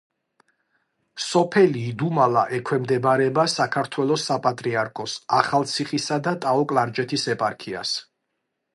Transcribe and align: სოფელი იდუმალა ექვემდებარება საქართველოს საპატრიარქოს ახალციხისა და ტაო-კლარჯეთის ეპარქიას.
სოფელი 1.25 1.83
იდუმალა 1.89 2.45
ექვემდებარება 2.59 3.45
საქართველოს 3.57 4.25
საპატრიარქოს 4.33 5.17
ახალციხისა 5.43 6.19
და 6.29 6.37
ტაო-კლარჯეთის 6.47 7.29
ეპარქიას. 7.39 7.97